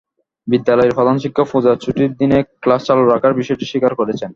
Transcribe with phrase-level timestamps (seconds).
[0.47, 4.29] বিদ্যালয়ের প্রধানশিক্ষক পূজার ছুটির দিনে ক্লাস চালু রাখার বিষয়টি স্বীকার করেছেন।